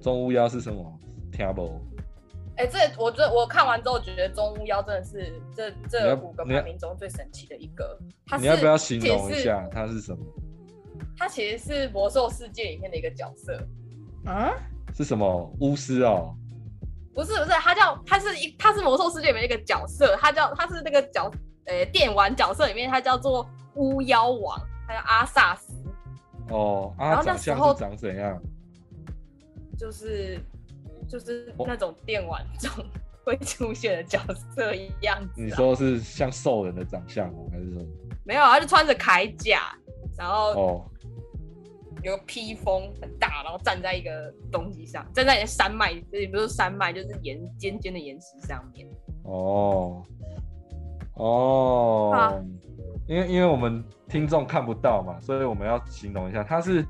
[0.01, 0.99] 中乌妖是什么？
[1.31, 1.79] 听不？
[2.55, 7.99] 哎、这我这我看完之后觉得中乌妖真的是这你这五个排名中最神奇的一个。
[8.25, 10.25] 它你要不要形容一下它是什么？
[11.15, 13.61] 它其实是魔兽世界里面的一个角色，
[14.27, 14.53] 啊，
[14.93, 16.35] 是什么巫师哦？
[17.15, 21.31] 不是不是，他叫他是一他是魔兽世界里面一个角色，他叫他是那个角
[21.65, 25.73] 呃电玩角色里面，他叫做巫妖王，他叫阿萨斯。
[26.49, 28.39] 哦，啊，然后那长相时候是长怎样？
[29.77, 30.39] 就是
[31.07, 32.69] 就是哦那种电玩中
[33.23, 34.19] 会出现的角
[34.53, 35.45] 色一样子、啊。
[35.45, 37.39] 你说是像兽人的长相吗？
[37.51, 37.81] 还是说
[38.25, 38.51] 没有啊？
[38.51, 39.73] 他就穿着铠甲，
[40.17, 40.91] 然后哦
[42.03, 48.87] 有个披风很大，然后站在一个东西上，站在山脉，也不是山脉，就是岩尖尖的岩石上面。
[49.23, 50.03] 哦
[51.13, 52.33] 哦啊，
[53.07, 56.85] 因为因为我们听众看不到嘛，所以我们要形容一下，他是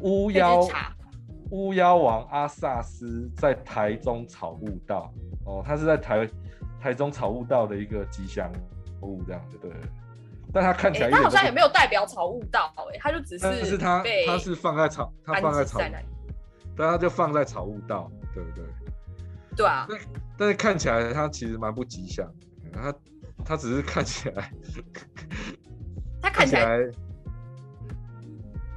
[0.00, 0.66] 巫妖
[1.50, 5.12] 巫妖王阿萨斯在台中草悟道
[5.44, 6.28] 哦，他是在台
[6.80, 8.50] 台中草悟道的一个吉祥
[9.02, 9.70] 物这样子，对。
[10.52, 15.80] 但他看起来他好像也没有代表草悟道、哎，他就只但是他他是放在草，他放在草。
[16.74, 18.64] 但他就放在草悟道，对不对？
[19.54, 19.86] 对啊，
[20.38, 22.26] 但是看起来他其实蛮不吉祥，
[22.72, 22.94] 他
[23.44, 24.50] 他只是看起来
[26.20, 26.84] 他看起来来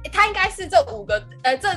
[0.02, 1.68] 欸他应该是这五个，呃，这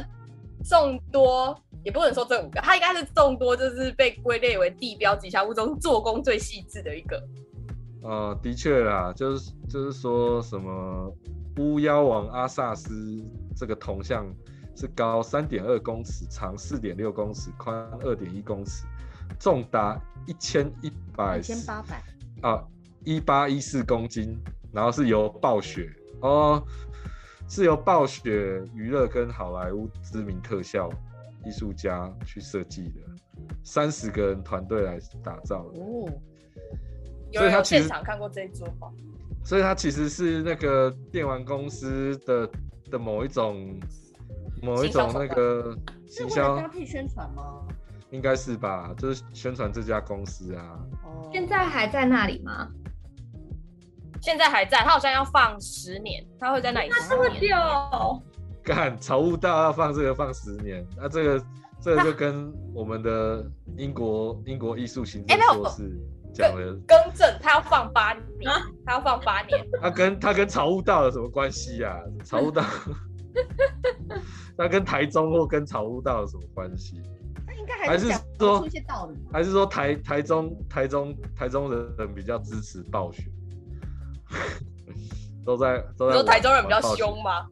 [0.65, 7.17] 众多也不能说这五个，他应该是众多就是被归类为地标吉祥物中做工最细致的一个。
[8.01, 11.13] 呃，的确啦，就是就是说什么
[11.57, 13.21] 巫妖王阿萨斯
[13.55, 14.25] 这个铜像
[14.75, 18.85] 是高三点二公尺，长四点六公尺，宽二点一公尺，
[19.37, 22.01] 重达一千一百一千八百，
[22.41, 22.63] 啊
[23.03, 24.37] 一八一四公斤，
[24.71, 26.63] 然后是由暴雪哦，
[27.49, 30.89] 是由暴雪娱乐跟好莱坞知名特效
[31.45, 33.01] 艺术家去设计的，
[33.63, 35.81] 三十个人团队来打造的。
[35.81, 36.09] 哦，
[37.33, 38.87] 所以他其实现场看过这一桌吗？
[39.41, 42.47] 所以它其实是那个电玩公司的
[42.91, 43.79] 的某一种
[44.61, 47.65] 某一种那个是为了行销搭，配宣传吗？
[48.11, 48.93] 应该是吧？
[48.97, 50.79] 就是宣传这家公司啊。
[51.05, 52.67] 哦，现在还在那里吗？
[54.21, 57.43] 现在还在，他好像要放十年，他会在那里十年。
[57.45, 58.21] 有，
[58.61, 61.45] 干草悟道要放这个放十年，那、这个
[61.81, 65.97] 这个就跟我们的英国英国艺术行政哎没有硕士
[66.33, 68.51] 讲的，更正，他要放八年，
[68.85, 69.65] 他要放八年。
[69.81, 71.97] 他跟他跟草悟道有什么关系啊？
[72.23, 72.63] 草悟道，
[74.57, 77.01] 那跟台中或跟草悟道有什么关系？
[77.47, 79.17] 那应该还是说出一些道理。
[79.33, 83.23] 还是说台台中台中台中人比较支持暴雪，
[85.45, 87.47] 都在都在玩台中人比较凶吗？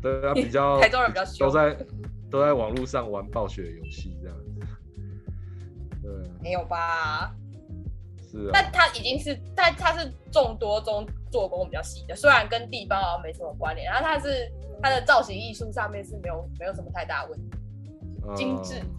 [0.00, 1.86] 对啊，比较台中人比较凶都在
[2.30, 4.44] 都在网络上玩暴雪游戏这样子。
[6.02, 7.34] 对，没有吧？
[8.36, 8.50] 是啊。
[8.52, 14.50] 但，他已经是，但它是众多中做工比较细的，虽然跟地方好像没什么关联，然后它是
[14.82, 17.50] 它的造型艺术上面是没有没有什么太大问题，
[18.36, 18.74] 精致。
[18.80, 18.92] 嗯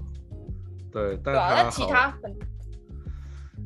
[0.89, 2.35] 对，但对吧、它那其他很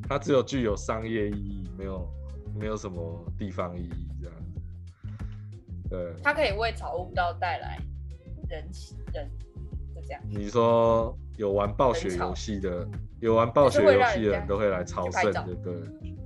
[0.10, 2.10] 它只有具有商业意义，没有
[2.54, 4.36] 没有什么地方意义这样。
[5.88, 7.78] 对，他可以为草悟道带来
[8.50, 9.30] 人气人，
[9.96, 10.22] 就这样。
[10.28, 12.88] 你说有玩暴雪游戏的，
[13.20, 15.74] 有玩暴雪游戏的人都会来朝圣就对。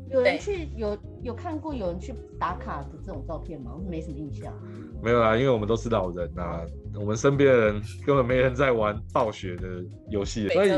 [0.10, 3.72] 有人去有有看过有人去打卡的这种照片吗？
[3.76, 4.54] 我没什么印象。
[5.02, 6.62] 没有啊，因为我们都是老人呐，
[7.00, 9.68] 我们身边的人根本没人在玩暴雪的
[10.10, 10.72] 游戏，所以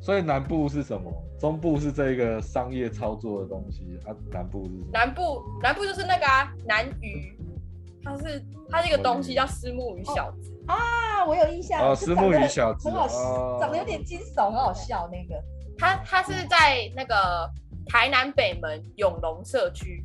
[0.00, 1.10] 所以南部是什么？
[1.38, 4.86] 中部是这个商业操作的东西啊，南部是什么？
[4.92, 7.36] 南部南部就是那个啊南鱼，
[8.04, 15.42] 它是它是一个东西叫丝木鱼小子，啊，我有印象哦石木鱼小子很好哦长得有点惊悚，很好笑那个。
[15.76, 17.50] 它它是在那个
[17.86, 20.04] 台南北门永隆社区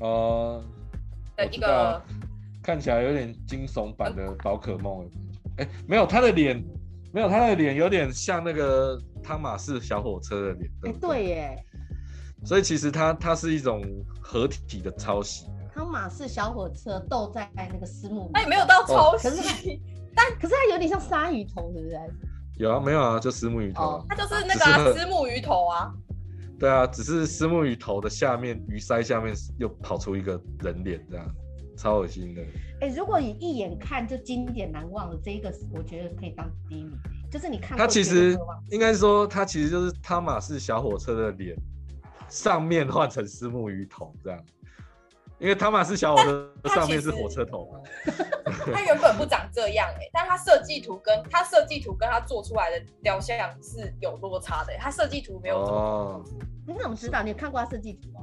[0.00, 0.62] 呃，
[1.36, 2.02] 的一个，
[2.62, 5.08] 看起来有点惊悚版的宝可梦。
[5.56, 6.62] 哎、没有，他的脸，
[7.12, 10.70] 没有他的脸有点像那个汤马士小火车的脸。
[10.84, 11.64] 哎、不对耶，
[12.44, 13.82] 所以其实它它是一种
[14.20, 15.46] 合体的抄袭。
[15.78, 19.80] 汤马士小火车斗在那个丝木鱼，它也没有到抄可是袭，
[20.40, 21.96] 可是它有点像鲨鱼头，是不是？
[22.56, 23.94] 有啊，没有啊，就丝木鱼头啊。
[23.94, 25.94] 哦它就是那个啊只是丝木鱼头啊，
[26.58, 30.32] 对啊，只是丝木鱼头的下面鱼鳃下面又跑出一个
[30.64, 31.24] 人脸，这样
[31.76, 32.42] 超恶心的。
[32.80, 36.98] 哎、如果你一眼看就经典难忘的这一个，我觉得可以当第一名。
[37.30, 38.36] 就是你看过它其实
[38.72, 41.56] 应该说，它其实就是汤马士小火车的脸
[42.28, 44.44] 上面换成丝木鱼头这样。
[45.38, 47.80] 因为汤马斯小火车上面是火车头嘛，
[48.72, 56.24] 它原本不长这样哎、但它设计图跟它设计图跟它做出来的雕像是有落差的、欸，它设计图没有这么哦，
[56.66, 57.22] 你怎么知道？
[57.22, 58.20] 你有看过它设计图吗？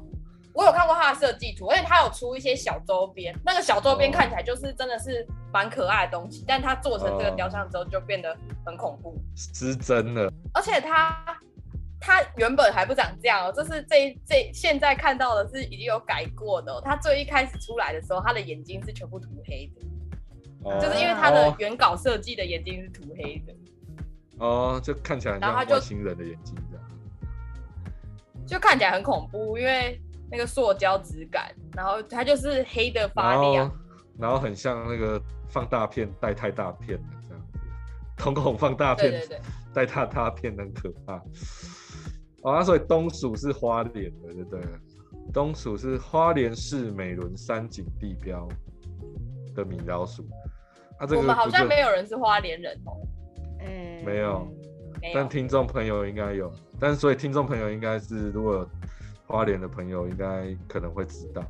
[0.54, 8.34] 我有看过它的设计图，而且它有出一些小周边，那个小周边哦看起来就是真的是蛮可爱的东西，但它做成这个哦雕像之后就变得
[8.66, 10.32] 很恐怖，失真了。
[10.54, 11.38] 而且它
[12.06, 23.56] 它原本还不长这样哦，这是这这现在看到的是已经有改过的、哦，它最一开始出来的时候，它的眼睛是全部涂黑的，哦就是因为他的原稿设计的眼睛是涂黑的，
[24.38, 26.86] 哦，就看起来很像然后他就外星人的眼睛这样。
[28.46, 33.72] 就看起来很恐怖，因为那个塑胶质感，然后它就是黑的发亮。
[34.20, 37.60] 然后很像那个放大片带太大片的这样子，
[38.16, 39.20] 瞳孔放大片
[39.74, 41.20] 带太大片很可怕。
[42.46, 44.62] 哦，那所以东蜀是花莲的，对不对？
[45.34, 48.48] 东蜀是花莲市美仑山景地标
[49.56, 50.24] 的米老鼠。
[51.00, 52.94] 啊，这个我们好像没有人是花莲人哦，
[53.60, 54.48] 嗯没有，
[55.14, 55.28] 但。
[55.28, 58.70] 听众朋友应该有，但所以听众朋友应该是如果有
[59.26, 61.44] 花莲的朋友应该可能会知道，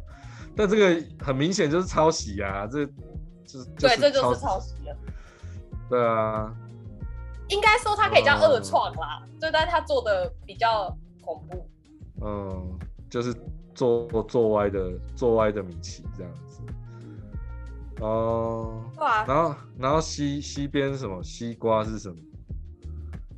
[0.55, 2.85] 但这个很明显就是抄袭啊，这
[3.45, 4.97] 就是对，这就是抄抄袭了。
[5.89, 6.55] 对啊，
[7.49, 11.67] 应该说它可以叫哦二创啦，就但是他做的比较恐怖。
[12.21, 12.79] 嗯，
[13.09, 13.35] 就是
[13.73, 16.61] 做做歪的做歪的米奇这样子。
[18.01, 22.15] 哦，对啊，然后然后西西边什么西瓜是什么？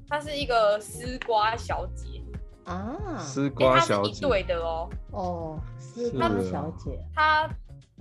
[0.10, 2.24] 她是一个丝瓜小姐，
[2.64, 4.10] 啊，丝瓜小姐。
[4.10, 4.90] 她是一对的哦。
[5.12, 7.50] 哦，丝瓜小姐，她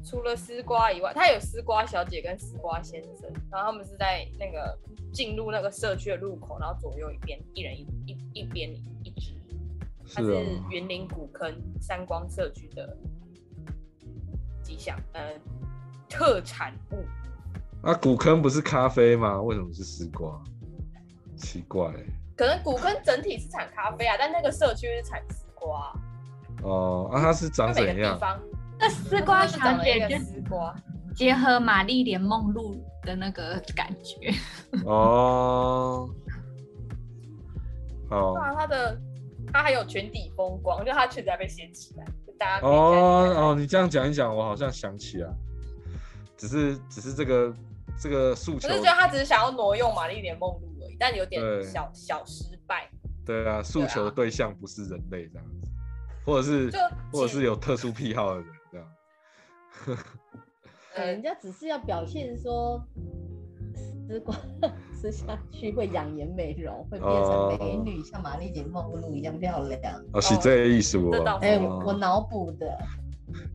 [0.08, 4.78] 除了丝瓜以外，它有丝瓜小姐跟丝瓜先生，然后他们是在那个
[5.12, 9.34] 进入那个社区的路口，然后左右一边一人一一一边一只。
[10.14, 12.96] 它是是哦，云林古坑三光社区的
[14.62, 15.32] 吉祥呃
[16.08, 17.04] 特产物。
[17.84, 19.42] 啊，古坑不是咖啡吗？
[19.42, 20.40] 为什么是丝瓜？
[21.36, 21.92] 奇怪、
[22.36, 25.92] 可能古坑整体是产咖啡啊，但那个社区是产丝瓜，
[26.62, 28.14] 哦，啊，它是长怎样？
[28.14, 28.40] 地方
[28.78, 30.74] 那丝瓜是小长了一个姐就丝瓜，
[31.14, 34.32] 结合玛丽莲梦露的那个感觉，
[34.84, 36.08] 哦，
[38.10, 38.34] 好。
[38.34, 39.00] 对，啊，它的
[39.52, 45.30] 他还有全体风光，就他裙子还被掀起来，就大家哦哦，你这样讲一讲，我好像想起来，
[46.36, 47.54] 只是只是这个
[47.98, 48.68] 这个诉求。
[48.68, 52.90] 我是，觉得他只是想要挪用玛丽莲梦露而已，但有点小小失败。
[53.24, 55.70] 对啊，诉求的对象不是人类这样子，
[56.24, 56.70] 或者是
[57.10, 58.46] 或者是有特殊癖好的人
[60.96, 62.82] 人，家只是要表现说
[64.08, 64.34] 丝瓜
[65.00, 69.80] 吃下去会养颜美容，会变成美女，像玛丽莲梦露一样漂亮。
[70.12, 71.10] 哦，是这个艺术哦。
[71.12, 72.78] 这倒是哎、哦我我脑补的，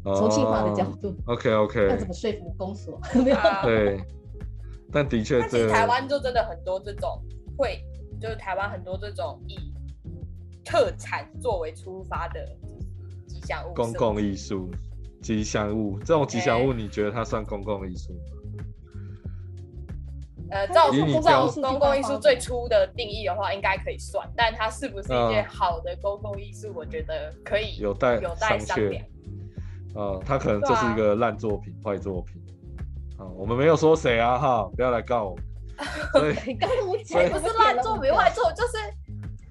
[0.06, 3.00] 哦重庆话的角度， OK 要 OK，怎么说服公所？
[3.16, 4.00] 没有，啊对，
[4.92, 7.20] 但的确但其实台湾就真的很多这种
[7.58, 7.84] 会，
[8.20, 9.58] 就是台湾很多这种以
[10.64, 12.48] 特产作为出发的
[13.28, 14.70] 吉祥物，公共艺术
[15.22, 18.20] 吉祥物，这种吉祥哎物，你觉得它算公共艺术吗？
[20.52, 29.06] 呃，照照标公共艺术最初的定义的话，应该可以算，但它是不是一件嗯好的公共艺术，我觉得可以有待有待商量。
[29.96, 32.42] 呃，它可能对啊就是一个烂作品、坏作品。
[33.18, 35.46] 啊，我们没有说谁啊，哈，不要来告我们。
[36.14, 38.78] 所以你告诉我讲不是烂作品 坏作，就是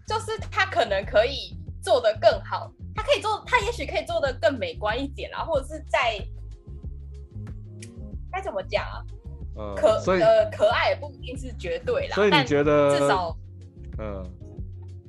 [0.06, 6.18] 就是他可能可以做得更好，他可以做，他也许可以做的更美观一点啦，或者是在
[8.30, 9.04] 该怎么讲啊？
[9.56, 13.36] 呃，可所以呃可爱也不一定是绝对啦，所以你觉得至少
[13.98, 14.24] 嗯，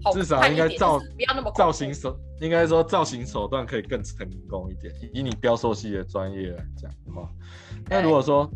[0.03, 4.91] 好至少应该造不要那么造型手应该说造型手段可以更成功一点。
[5.13, 7.29] 以你雕塑系的专业来讲的话，
[7.87, 8.49] 那如果说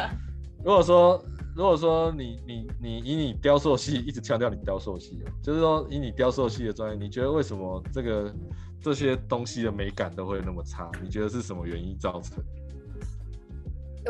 [0.64, 1.22] 如果说
[1.56, 8.30] 如果说你你你以你雕塑系一直强调你雕塑系哦，就是说以你雕塑系的专业，你觉得为什么这个
[8.78, 10.90] 这些东西的美感都会那么差？
[11.02, 12.44] 你觉得是什么原因造成？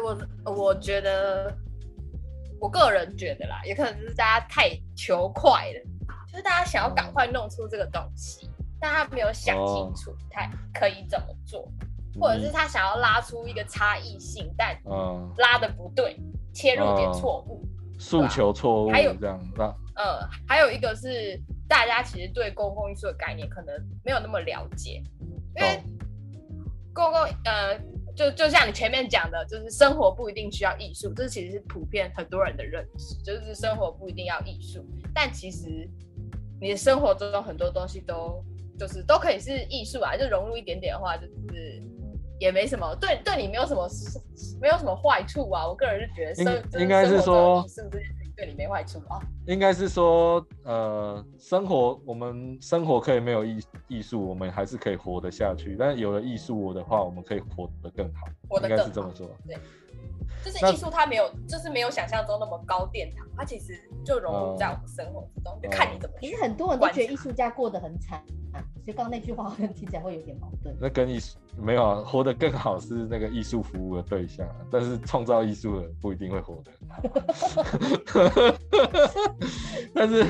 [0.02, 1.56] 我我觉得，
[2.60, 5.80] 我个人觉得啦，也可能是大家太求快了，
[6.26, 11.70] 就是大家想要赶快弄出这个东西，但他没有想清楚他可以怎么做，
[12.20, 16.20] 或者是他想要拉出一个差异性，但嗯拉的不对，
[16.56, 17.62] 切入点错误。
[17.98, 19.64] 诉求错误还有这样那
[19.94, 25.02] 呃，还有一个是大家其实对公共艺术的概念可能没有那么了解，
[25.56, 25.82] 因为
[26.92, 27.78] 公共呃，
[28.14, 35.88] 就就像你前面讲的，就是生活不一定需要艺术，这其实是普遍很多人的认知，就是生活不一定要艺术，但其实
[36.60, 38.44] 你的生活中很多东西都
[38.78, 41.82] 就是都可以是艺术啊，就融入一点点的话，就是
[42.38, 43.88] 也没什么对对你没有什么
[44.60, 45.66] 没有什么坏处啊。
[45.66, 49.20] 我个人是觉得生应该是说的艺术这件事情对你没坏处啊。
[49.46, 53.58] 应该是说，呃，生活我们生活可以没有艺
[53.88, 55.76] 艺术，我们还是可以活得下去。
[55.78, 59.30] 但有了艺术的话，我们可以活得更好，应该活得更好是这么说。
[59.46, 59.56] 对
[60.44, 63.72] 就是艺术，它没有，就是没有想象中那么高殿堂，它其实
[64.04, 66.30] 就融入在我们生活之中，就看你怎么去。
[66.30, 68.22] 可是很多人都觉得艺术家过得很惨，
[68.86, 70.72] 就刚那句话好像听起来会有点矛盾。
[70.80, 77.02] 那跟艺术没有啊，活得更好是那个艺术服务的对象，但是创造艺术的不一定会活得很好。
[79.92, 80.24] 但是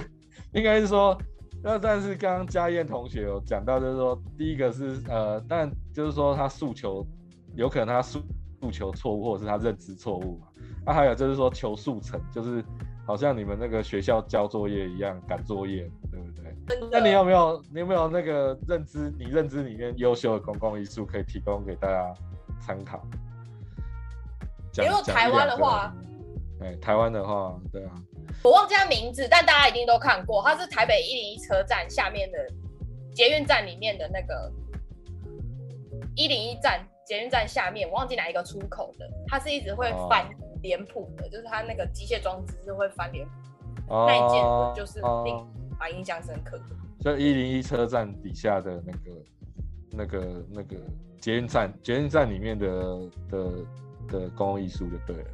[0.54, 1.16] 应该是说，
[1.62, 7.06] 那但是刚刚嘉燕同学有讲到，就是说第一个是呃，但就是说他诉求
[7.54, 8.22] 有可能他诉
[8.58, 10.46] 诉求错误，或者是他认知错误嘛。
[10.86, 12.64] 那、还有就是说求速成，就是
[13.06, 16.88] 好像你们那个学校交作业一样赶作业，对不对？
[16.90, 19.12] 那你有没有你有没有那个认知？
[19.16, 22.12] 你认知里面优秀的公共艺术可以提供给大家
[22.60, 23.00] 参考？
[24.72, 25.94] 讲讲一如果台湾的话，
[26.60, 27.94] 哎，台湾的话，对啊，
[28.42, 32.38] 我忘记他名字，但大家一定都看过，它是台北一零一车站下面的
[33.14, 34.52] 捷运站里面的那个
[36.16, 40.28] 一零一站捷运站下面，我忘记哪一个出口的，它是一直会翻
[40.66, 45.46] 脸谱的，就是它那个机械装置是会翻脸谱，哦，那一件我就是哦令
[45.78, 46.64] 蛮印象深刻的。
[47.00, 49.24] 就一零一车站底下的那个、
[49.90, 50.76] 那个、那个
[51.20, 52.66] 捷运站，捷运站里面的
[53.30, 53.50] 的
[54.08, 55.30] 的公共艺术就对了。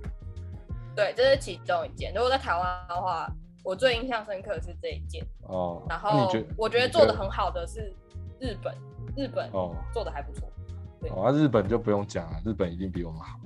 [0.94, 2.12] 对，这是其中一件。
[2.12, 3.26] 如果在台湾的话，
[3.64, 5.24] 我最印象深刻的是这一件。
[5.44, 7.94] 哦，然后我觉得做的很好的是
[8.38, 8.74] 日本，
[9.16, 10.46] 日本哦做的还不错。
[11.00, 13.38] 对哦，那、日本就不用讲了，日本一定比我们好，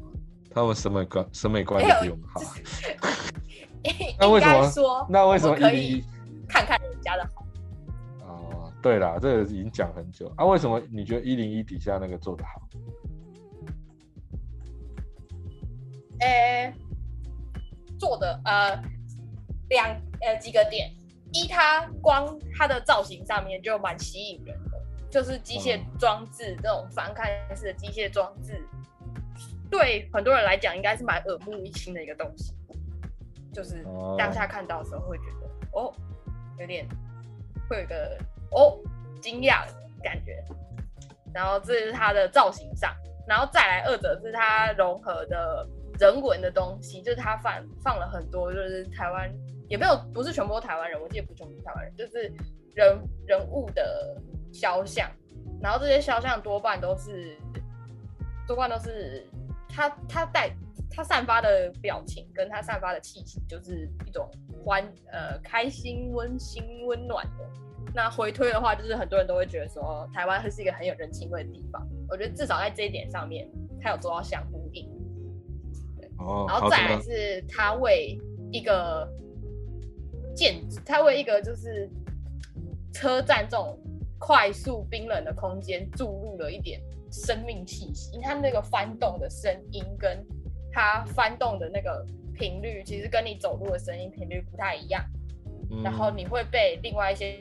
[0.57, 2.41] 他们审美观审美观有也比我们好。
[4.19, 6.03] 那应为什么说，那为什么可以
[6.49, 7.47] 看看人家的好？
[8.27, 10.47] 哦，对啦，这个已经讲很久啊。
[10.47, 12.63] 为什么你觉得一零一底下那个做的好？
[16.21, 16.73] 诶、
[17.99, 18.83] 做的呃
[19.69, 19.91] 两
[20.23, 20.91] 呃几个点，
[21.35, 24.81] 一它光它的造型上面就蛮吸引人的，
[25.11, 28.67] 就是机械装置这种翻看式的机械装置，
[29.71, 32.55] 对很多人来讲应该是蛮耳目一新的一个东西，
[33.53, 34.15] 就是哦。
[34.19, 35.93] 当下看到的时候会觉得哦，
[36.59, 36.87] 有点
[37.69, 38.19] 会有一个
[38.53, 38.79] 哦
[39.21, 40.43] 惊讶的感觉，
[41.35, 42.95] 然后这是它的造型上，
[43.27, 47.53] 然后再来二者是它融合的人文的东西，就是它放
[47.83, 49.31] 放了很多，就是台湾
[49.69, 52.33] 也没有不是全部都台湾人，我记得不是全部都台湾人，就是
[52.75, 54.17] 人人物的
[54.53, 55.11] 肖像，
[55.61, 57.37] 然后这些肖像多半都是
[58.47, 59.27] 多半都是
[59.77, 60.51] 他他带
[60.91, 64.27] 他散发的表情跟他散发的气息，就是一种
[64.65, 67.47] 欢呃开心、温馨、温暖的。
[67.95, 71.87] 那回推的话，就是很多人都会觉得说，台湾是一个很有人情味的地方。
[72.09, 73.47] 我觉得至少在这一点上面，
[73.83, 74.89] 他有做到相呼应。
[76.19, 78.19] 哦，然后再来是他为
[78.51, 79.07] 一个
[80.35, 81.89] 建，他为一个就是
[82.95, 83.79] 车站这种
[84.19, 86.81] 快速冰冷的空间注入了一点
[87.25, 88.13] 生命气息。
[88.13, 90.25] 因为它那个翻动的声音跟
[90.73, 92.05] 它翻动的那个
[92.35, 95.05] 频率，其实跟你走路的声音频率不太一样。
[95.71, 97.41] 嗯然后你会被另外一些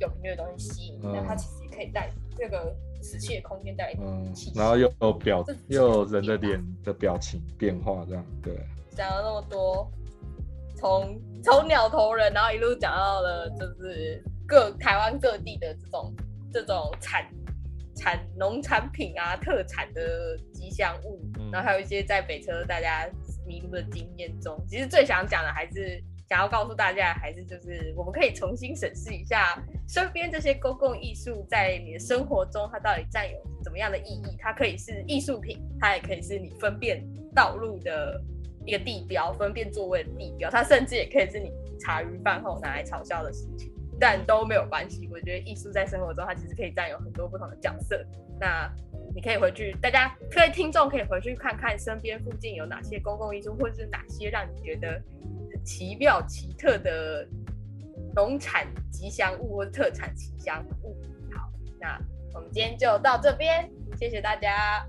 [0.00, 3.94] 有频率的东西吸引，嗯那它其实也可以带这个死气的空间带来
[4.32, 4.58] 气，息。
[4.58, 8.54] 然后又有表又有人的脸的表情变化，这样对。
[8.96, 9.90] 讲了那么多，
[10.76, 16.14] 从从鸟头人，然后一路讲到了就是各台湾各地的这种
[16.52, 17.26] 这种产
[18.02, 23.08] 产农产品啊、特产的吉祥物，嗯然后还有一些在北车大家
[23.46, 34.36] 迷路的经验中，其实最想讲的还是想要告诉大家，还是就是我们可以重新审视一下身边这些公共艺术在你的生活中，它到底占有怎么样的意义？
[34.40, 38.20] 它可以是艺术品，它也可以是你分辨道路的
[38.66, 43.71] 一个地标，分辨座位的地标，它甚至也可以是你茶余饭后拿来嘲笑的事情，
[44.02, 45.08] 但都没有关系。
[45.12, 48.04] 我觉得艺术在生活中，它其实可以占有很多不同的角色。
[48.40, 48.68] 那
[49.14, 55.00] 你可以回去，大家各位听众可以回去看看身边附近有哪些公共艺术，或者是哪些让你觉得
[55.64, 57.24] 奇妙奇特的
[58.12, 60.96] 农产吉祥物或者特产吉祥物。
[61.30, 61.48] 好，
[61.80, 61.96] 那
[62.34, 64.84] 我们今天就到这边，谢谢大家，